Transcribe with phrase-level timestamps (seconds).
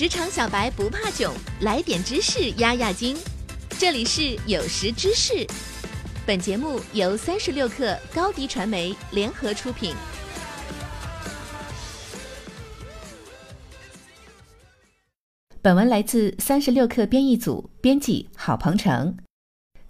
[0.00, 3.14] 职场小白不怕囧，来点知识压压惊。
[3.78, 5.46] 这里是有识知识，
[6.26, 9.92] 本节目由三十六克高低传媒联合出品。
[15.60, 19.14] 本文来自三十六克编译组，编辑郝鹏程。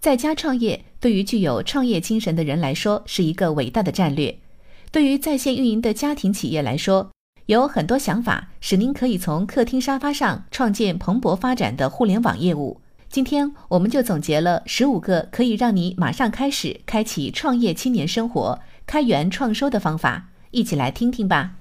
[0.01, 4.37] 在家创业对于具有创业精神的人来说是一个伟大的战略。
[4.91, 7.09] 对于在线运营的家庭企业来说，
[7.51, 12.79] 有很多想法使您可以从客厅沙发上创建蓬勃发展的互联网业务。
[13.09, 21.55] 今天我们就总结了十五个可以让你马上开始开启创业青年生活、开源创收的方法，一起来听听吧。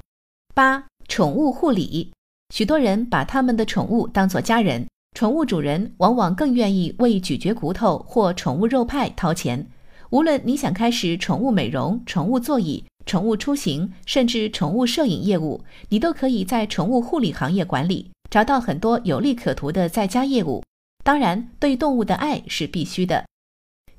[0.54, 2.12] 八、宠物护理，
[2.54, 4.86] 许多人把他们的宠物当作家人，
[5.18, 9.66] 宠物主人往往更愿意为咀嚼骨头或宠物肉派掏钱。
[10.10, 12.84] 无论你想开始宠物美容、宠物座椅。
[13.10, 20.62] 宠物出行，甚至宠物摄影业务，你都可以在宠物护理行业管理找到很多有利可图的在家业务。
[21.02, 23.24] 当然，对动物的爱是必须的。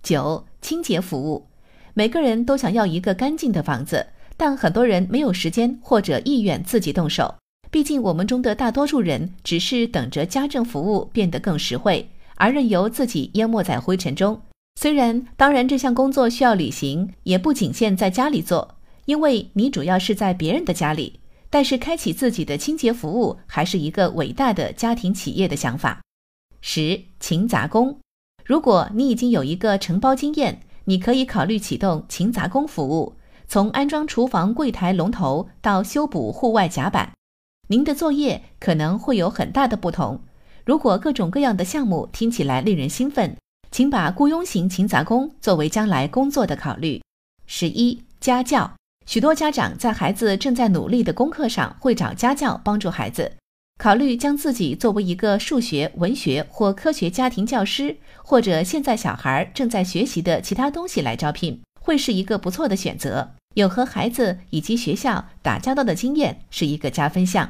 [0.01, 1.47] 九、清洁服务，
[1.93, 7.35] 每个人都想要一个干净的房子，但很多人没有时间或者意愿自己动手。
[7.69, 14.41] 毕竟，我们中的大多数人只是等着家政服务变得更实惠，而任由自己淹没在灰尘中。
[14.79, 18.75] 虽然，当然这项工作需要旅行，也不仅限在家里做。
[19.05, 26.01] 因为你主要是在别人的家里，但是开启自己的清洁服务还是一个伟大的家庭企业的想法。
[26.61, 27.99] 十，勤杂工。
[28.45, 33.15] 如果你已经有一个承包经验，你可以考虑启动勤杂工服务，
[33.47, 37.13] 从安装厨房柜台龙头到修补户外甲板，
[37.67, 40.21] 您的作业可能会有很大的不同。
[40.65, 43.35] 如果各种各样的项目听起来令人兴奋，
[43.71, 47.01] 请把雇佣型勤杂工作为将来工作的考虑。
[47.45, 48.71] 十一，家教。
[49.11, 53.29] 许多家长在孩子正在努力的功课上会找家教帮助孩子。
[53.77, 63.31] 考虑将自己作为一个数学、文学或科学家庭教师，或者现在小孩正在学习的其他东西来招聘，会是一个不错的选择。
[63.55, 67.49] 有和孩子以及学校打交道的经验是一个加分项。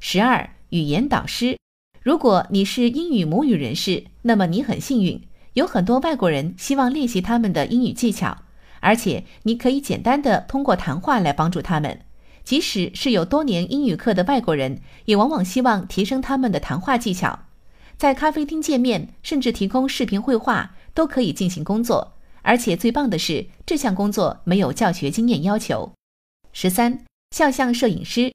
[0.00, 1.58] 十二，语言导师。
[2.02, 5.20] 如果你是英语母语人士，那么你很幸运，
[5.52, 8.38] 有很多外国人希望练习他们的英语技巧。
[8.84, 12.02] 而且你可以简单的通过谈话来帮助他们，
[12.44, 17.46] 即使是有多年英语课的外国人，也往往希望提升他们的谈话技巧。
[17.96, 22.12] 在咖啡厅见面，甚至提供视频绘画都可以进行工作。
[22.42, 25.90] 而且最棒的是，这项工作没有教学经验要求。
[26.52, 26.98] 十三，
[27.34, 28.34] 肖像摄影师，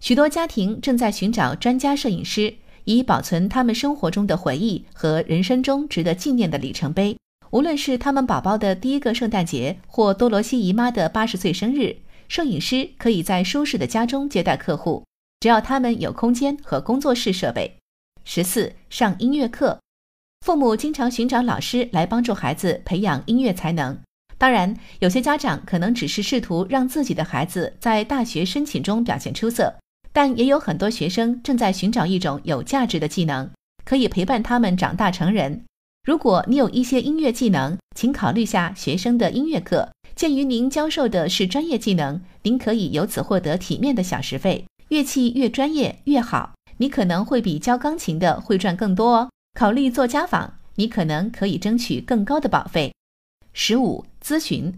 [0.00, 7.16] 许多家庭正在寻找专家摄影师，以保存他们生活中的回忆和人生中值得纪念的里程碑。
[7.54, 15.04] 无论是他们宝宝的第一个圣诞节，或多罗西姨妈的八十岁生日，摄影师可以在舒适的家中接待客户，
[15.38, 17.76] 只要他们有空间和工作室设备。
[18.24, 19.78] 十四，上音乐课，
[20.40, 23.96] 父母经常寻找老师来帮助孩子培养音乐才能。
[24.36, 29.72] 当然，有些家长可能只是试图让自己的孩子在大学申请中表现出色，
[30.12, 33.48] 但也有很多学生正在寻找一种有价值的技能，
[33.84, 35.62] 可以陪伴他们长大成人。
[36.04, 39.88] 如果你有一些音乐技能，请考虑下学生的音乐课。
[40.14, 44.66] 鉴于您教授的是专业技能，您可以由此获得体面的小时费。
[44.88, 49.30] 乐器越专业越好，你可能会比教钢琴的会赚更多哦。
[49.58, 52.92] 考虑做家访，你可能可以争取更高的保费。
[53.54, 54.74] 十五，咨询。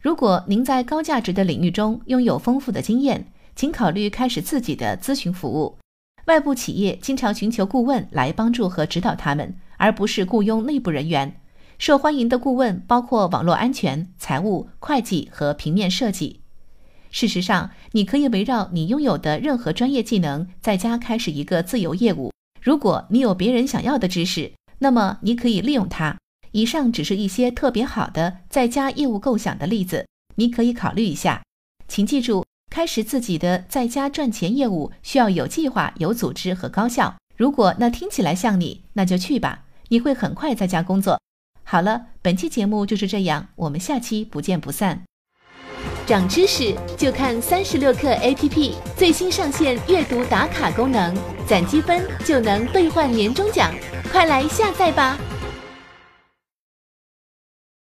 [0.00, 5.76] 如果您在高价值的领域中拥有丰富的经验，请考虑开始自己的咨询服务。
[6.30, 9.56] 外部企业经常寻求顾问来帮助和指导他们。
[9.80, 11.40] 而不是雇佣内部人员。
[11.78, 16.40] 受欢迎的顾问包括网络安全、财务、会计和平面设计。
[17.10, 22.30] 事实上，你可以围绕你拥有的任何专业技能，在家开始一个自由业务。
[22.60, 26.18] 如果你有别人想要的知识，那么你可以利用它。
[26.52, 31.42] 以上只是一些特别好的在家业务构想的例子，你可以考虑一下。
[31.88, 37.16] 请记住，开始自己的在家赚钱业务需要有计划、有组织和高效。
[37.36, 39.64] 如果那听起来像你，那就去吧。
[39.88, 41.20] 你会很快在家工作。
[41.64, 45.02] 好了，本期节目就是这样，我们下期不见不散。
[46.06, 51.14] 长知识就看三十六课 APP 最新上线阅读打卡功能，
[51.46, 53.72] 攒积分就能兑换年终奖，
[54.12, 55.18] 快来下载吧。